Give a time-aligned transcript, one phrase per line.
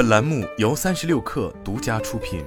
[0.00, 2.42] 本栏目由三十六氪独家出品。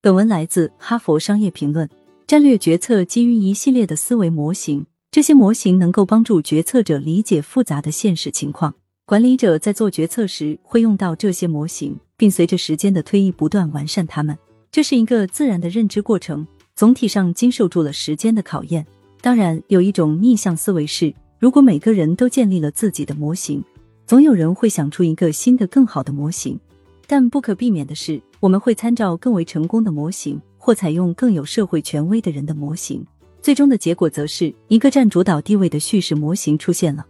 [0.00, 1.86] 本文来自《哈佛商业评论》。
[2.26, 8.72] 战略决策基于一系列的思维模型，这些模型能够帮助决策者理解复杂的现实情况。
[9.04, 14.38] 管理者在做决策时会用到这些模型，并随着时间的推移不断完善它们。
[14.70, 18.86] 这是一个自然的认知过程，总体上经受住了时间的考验。
[19.20, 23.64] 当然，有一种逆向思维是，如果每个人都建立了自己的模型，
[24.06, 26.56] 总有人会想出一个新的、更好的模型。
[27.08, 33.04] 但不可避免的是，我们会参照更为成功的模型，或采用更有社会权威的人的模型。
[33.40, 37.04] 最终的结果则是一个占主导地位的叙事模型出现了，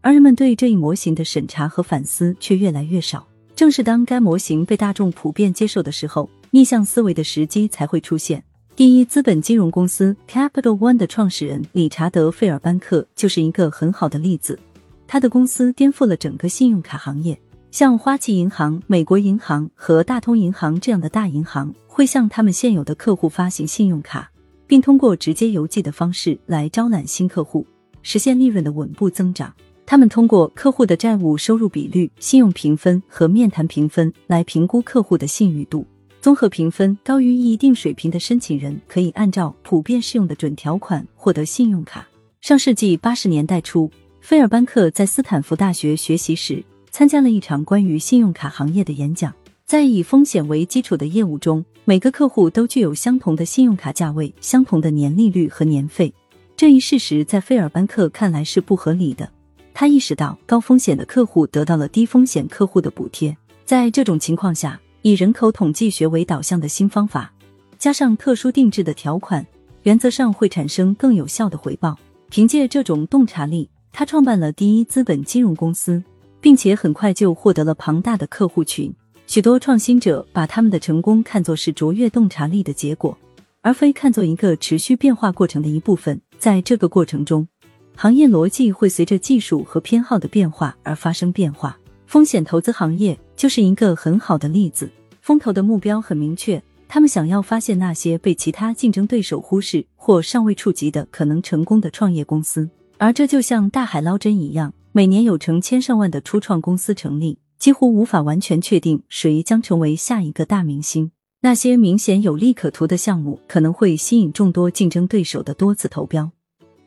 [0.00, 3.24] 而人们对这一模型的审查和反思却越来越少。
[3.54, 6.28] 正是当该模型被大众普遍接受的时候。
[6.50, 8.42] 逆向思维的时机才会出现。
[8.76, 14.58] 第一资本金融公司 Capital One 的创始人理查德·费尔班克就是一个很好的例子。
[15.06, 17.40] 他的公司颠覆了整个信用卡行业。
[17.70, 24.30] 像花旗银行、美国银行和大通银行这样的大银行会向他们现有的客户发行信用卡，
[24.66, 27.66] 并通过直接邮寄的方式来招揽新客户，
[28.02, 29.50] 实现利润的稳步增长。
[29.86, 35.86] 他们通过客户的债务收入比率、信用评分和面谈评分来评估客户的信誉度。
[36.26, 42.04] 综合评分高于一定水平的申请人可以按照普遍适用的准条款获得信用卡。
[42.40, 43.88] 上世纪八十年代初，
[44.20, 49.32] 菲尔班克在斯坦福大学学习时，参加了一场关于信用卡行业的演讲。
[49.64, 56.12] 在以风险为基础的业务中，每个客户都具有相同的信用卡价位、相同的年利率和年费。
[56.56, 59.30] 这一事实在菲尔班克看来是不合理的。
[59.72, 63.36] 他意识到，高风险的客户得到了低风险客户的补贴。
[63.64, 67.32] 在这种情况下，以人口统计学为导向的新方法，
[67.78, 69.46] 加上特殊定制的条款，
[69.84, 71.96] 原则上会产生更有效的回报。
[72.28, 76.02] 凭借这种洞察力，他创办了第一资本金融公司，
[76.40, 78.92] 并且很快就获得了庞大的客户群。
[79.28, 83.16] 许多创新者把他们的成功看作是卓越洞察力的结果，
[83.60, 86.20] 而非看作一个持续变化过程的一部分。
[86.36, 87.46] 在这个过程中，
[87.94, 91.78] 行业逻辑会随着技术和偏好的变化而发生变化。
[92.06, 94.88] 风险投资行业就是一个很好的例子。
[95.20, 102.68] 风投的目标很明确，他们想要发现那些被其他竞争对手忽视或尚未触及的可能成功的创业公司。
[102.98, 111.10] 而这就像大海捞针一样，每年有成千上万的初创公司成立，几乎无法完全确定谁将成为下一个大明星。
[111.40, 116.30] 那些明显有利可图的项目可能会吸引众多竞争对手的多次投标，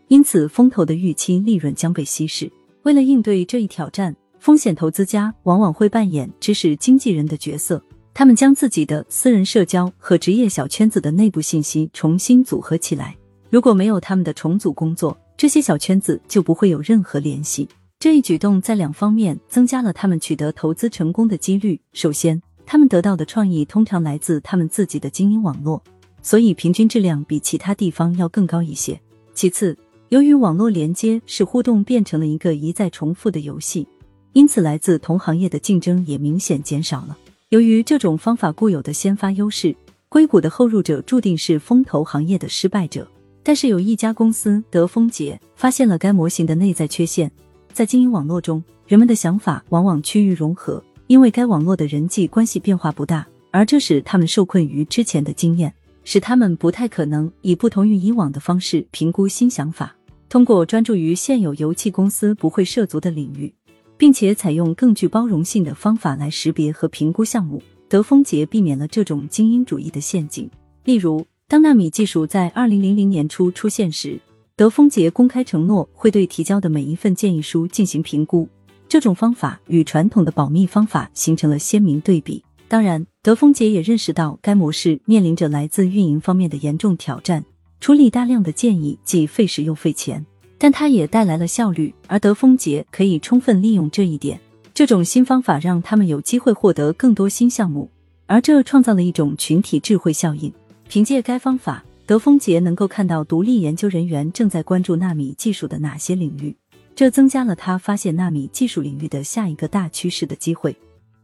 [0.07, 2.51] 因此风投的预期利润将被稀释。
[2.83, 7.81] 为了应对这一挑战，风险投资家往往会扮演知识经纪人的角色。
[8.13, 13.15] 他们将自己的私人社交和职业小圈子的内部信息重新组合起来。
[13.49, 17.67] 如果没有他们的重组工作，这些小圈子就不会有任何联系。
[17.99, 21.79] 这一举动在两方面增加了他们取得投资成功的几率。
[21.91, 25.81] 首先，他们得到的创意通常来自他们自己的精英网络，
[26.21, 28.99] 所以平均质量比其他地方要更高一些。
[29.33, 29.77] 其次，
[30.09, 33.87] 由于网络连接使互动变成了一个一再重复的游戏，
[34.33, 37.17] 因此来自同行业的竞争也明显减少了。
[37.49, 39.75] 由于这种方法固有的先发优势，
[40.07, 43.07] 硅谷的后入者注定是风投行业的失败者。
[43.41, 47.31] 但是有一家公司德丰杰发现了该模型的内在缺陷，
[47.73, 55.73] 在经营网络中，人们的想法往往趋于融合，因为该网络的人际关系变化不大，而这使他们受困于之前的经验，
[56.03, 59.95] 使他们不太可能以不同于以往的方式评估新想法。
[60.27, 63.51] 通过专注于现有油气公司不会涉足的领域。
[63.99, 70.49] 并且采用更具包容性的方法来识别和评估项目，德丰杰避免了这种精英主义的陷阱。
[70.85, 74.17] 例如，当纳米技术在二零零零年初出现时，
[74.55, 78.47] 德丰杰公开承诺会对提交的每一份建议书进行评估。
[78.87, 82.41] 这种方法与传统的保密方法形成了鲜明对比。
[82.69, 87.43] 当然，德丰杰也认识到该模式面临着来自运营方面的严重挑战，
[87.81, 90.25] 处理大量的建议既费时又费钱。
[90.59, 94.39] 但它也带来了效率，而德丰杰可以充分利用这一点。
[94.73, 97.89] 这种新方法让他们有机会获得更多新项目，
[98.27, 100.53] 而这创造了一种群体智慧效应。
[100.87, 106.55] 凭借该方法，德丰杰能够看到独立研究人员正在关注纳米技术的哪些领域，
[106.93, 110.75] 这增加了他发现纳米技术领域的下一个大趋势的机会，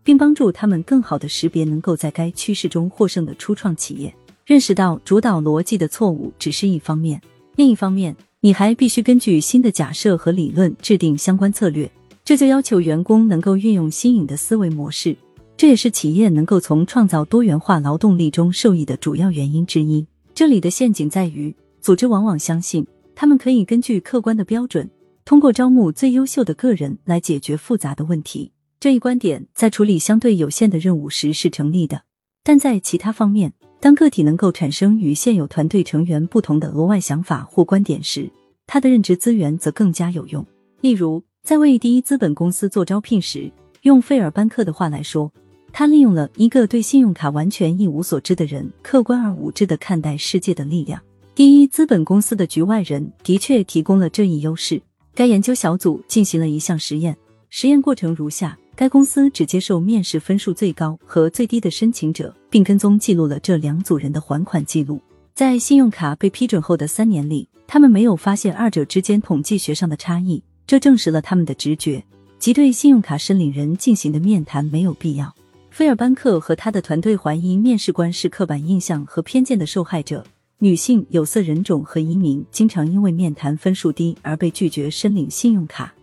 [0.04, 4.13] 并帮助他们更好的识别能够在该趋势中获胜的初创企业。
[4.45, 7.21] 认识到主导逻辑的错误只是一方面，
[7.56, 8.15] 另一方面。
[8.45, 11.92] 你还必须根据新的假设和理论制定相关策略，
[12.24, 15.18] 这就要求员工能够运用新颖的思维模式。
[15.57, 20.06] 这也是企业能够从创造多元化劳动力中受益的主要原因之一。
[20.36, 24.88] 这里的陷阱在于，组织往往相信他们可以根据客观的标准
[25.25, 28.51] 通过招募最优秀的个人来解决复杂的问题。
[28.80, 32.03] 这一观点在处理相对有限的任务时是成立的，
[32.44, 33.53] 但在其他方面，
[33.85, 38.27] 当个体能够产生与现有团队成员不同的额外想法或观点时，
[38.65, 40.43] 他的认知资源则更加有用。
[40.81, 43.51] 例如，在为第一资本公司做招聘时，
[43.83, 45.31] 用费尔班克的话来说，
[45.71, 50.99] 他利用了一个对信用卡完全一无所知的人客观而无知的看待世界的力量。
[51.35, 54.81] 第一资本公司的局外人的确提供了这一优势。
[55.13, 57.15] 该研究小组进行了一项实验，
[57.51, 58.57] 实验过程如下。
[58.77, 65.00] 该公司只接受面试分数最高和最低的申请者，并跟踪记录了这两组人的还款记录。
[65.33, 72.04] 在信用卡被批准后的三年里，他们没有发现二者之间统计学上的差异，这证实了他们的直觉，
[72.38, 75.33] 即对信用卡申领人进行的面谈没有必要。
[75.71, 80.21] 菲尔班克和他的团队怀疑面试官是刻板印象和偏见的受害者，
[80.60, 85.94] 女性、有色人种和移民经常因为面谈分数低而被拒绝申领信用卡。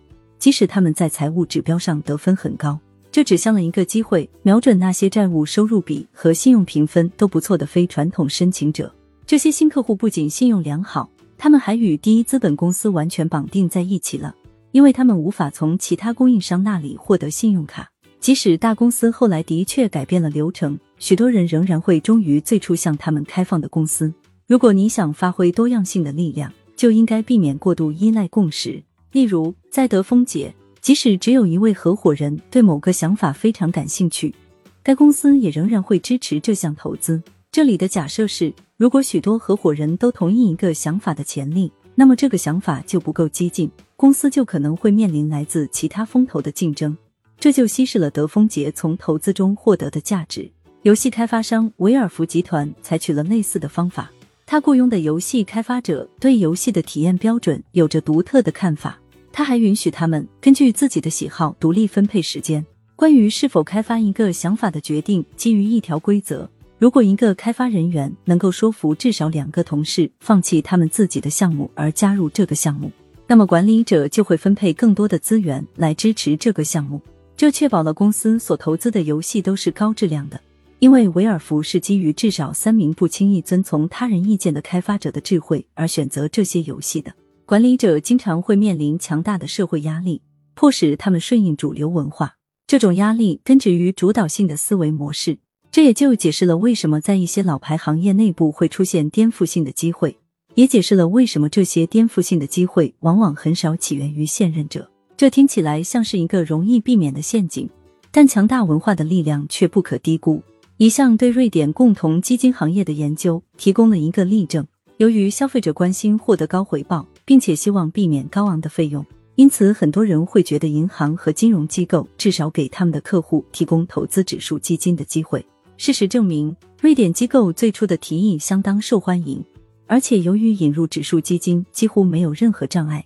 [0.42, 2.76] 即使他们在财务指标上得分很高，
[3.12, 8.92] 这指向了一个机会，瞄准那些债务收入比和信用评分都不错的非传统申请者。
[9.24, 11.08] 这些新客户不仅信用良好，
[11.38, 14.34] 他们还与第一资本公司完全绑定在一起了，
[14.72, 17.88] 因为他们无法从其他供应商那里获得信用卡。
[18.18, 24.12] 即使大公司后来的确改变了流程，许多人仍然会忠于最初向他们开放的公司。
[24.48, 28.82] 如果你想发挥多样性的力量，就应该避免过度依赖共识。
[29.12, 34.34] 例如，在德丰杰，即使只有一位合伙人对某个想法非常感兴趣，
[34.82, 37.22] 该公司也仍然会支持这项投资。
[37.50, 46.96] 这里的假设是，如果许多合伙人都同意一个想法的潜力，那么这个想法就不够激进，公司就可能会面临来自其他风投的竞争，
[47.38, 50.50] 这就稀释了德丰杰从投资中获得的价值。
[50.84, 54.10] 游戏开发商维尔福集团采取了类似的方法，
[54.46, 58.98] 他雇佣的游戏开发者对游戏的体验标准有着独特的看法。
[59.32, 62.64] 他还允许他们根据自己的喜好独立分配时间。
[62.94, 66.48] 关于是否开发一个想法的决定基于一条规则：
[66.78, 72.92] 如果一个开发人员能够说服至少两个同事放弃他们自己的项目而加入这个项目，
[73.26, 77.00] 那么管理者就会分配更多的资源来支持这个项目。
[77.36, 80.40] 这确保了公司所投资的游戏都是高质量的，
[80.78, 87.12] 因为维尔福是基于至少三名不轻易遵从他人意见的开发者的智慧而选择这些游戏的。
[87.52, 90.22] 管理者经常会面临强大的社会压力，
[90.54, 92.36] 迫使他们顺应主流文化。
[92.66, 95.36] 这种压力根植于主导性的思维模式，
[95.70, 100.16] 这也就解释了为什么在一些老牌行业内部会出现颠覆性的机会，
[100.54, 104.90] 也解释了为什么这些颠覆性的机会往往很少起源于现任者。
[105.14, 107.68] 这听起来像是一个容易避免的陷阱，
[108.10, 110.42] 但强大文化的力量却不可低估。
[110.78, 114.66] 一项对瑞典共同基金行业的研究提供了一个例证：
[114.96, 117.06] 由于消费者关心获得高回报。
[117.32, 119.02] 并且希望避免高昂的费用，
[119.36, 125.42] 因此很多人会觉得银行和金融机构至少给他们的客户提供投资指数基金的机会。
[125.78, 129.42] 事实证明，瑞典机构最初的提议相当受欢迎，
[129.86, 133.02] 而且由于引入指数基金几乎没有任何障碍，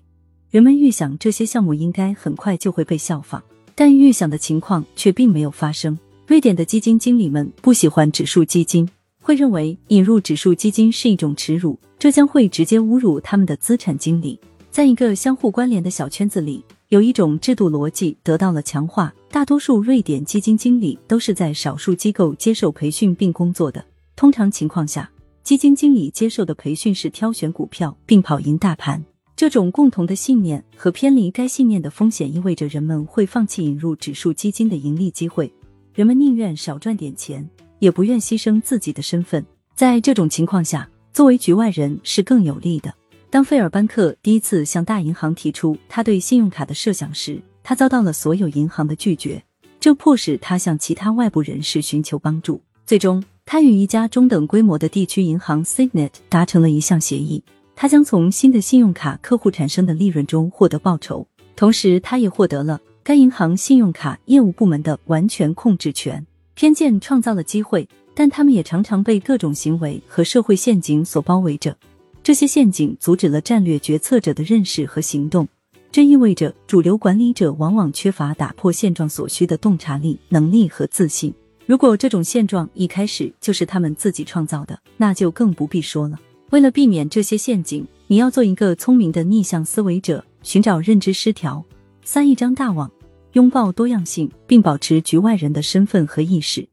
[0.50, 3.40] 人们预想这些项目应该很快就会被效仿。
[3.76, 5.96] 但预想的情况却并没有发生。
[6.26, 8.88] 瑞典的基金经理们不喜欢指数基金。
[9.26, 14.38] 会认为引入指数基金是一种耻辱，这将会直接侮辱他们的资产经理。
[14.70, 19.12] 在一个相互关联的小圈子里，有一种制度逻辑得到了强化。
[19.28, 23.84] 大多数瑞典基金经理都是在少数机构接受培训并工作的。
[24.14, 25.10] 通常情况下，
[25.42, 29.04] 基金经理接受的培训是挑选股票并跑赢大盘。
[29.34, 35.52] 这种共同的信念和偏离该信念的风险，意味着人们会放弃引入指数基金的盈利机会。
[35.92, 37.44] 人们宁愿少赚点钱。
[37.78, 42.94] 也不愿牺牲自己的身份，在这种情况下，作为局外人是更有利的。
[43.28, 49.42] 当费尔班克第一次向大银行提出他对信用卡的设想时，他遭到了所有银行的拒绝，
[49.80, 52.62] 这迫使他向其他外部人士寻求帮助。
[52.86, 57.42] 最终，他与一家中等规模的地区银行 Signet 达成了一项协议，
[57.74, 66.24] 他将从新的信用卡客户产生的利润中获得报酬，同时他也获得了该银行信用卡业务部门的完全控制权。
[66.56, 71.76] 偏见创造了机会，但他们也常常被各种行为和社会陷阱所包围着。
[72.22, 75.46] 这些陷阱阻止了战略决策者的认识和行动。
[75.92, 81.32] 这意味着主流管理者往往缺乏打破现状所需的洞察力、能力和自信。
[81.66, 86.18] 如果这种现状一开始就是他们自己创造的，那就更不必说了。
[86.52, 91.62] 为了避免这些陷阱，你要做一个聪明的逆向思维者，寻找认知失调，
[92.02, 92.90] 撒一张大网。
[93.36, 96.70] 拥抱多样性，并保持局外人的身份和意识。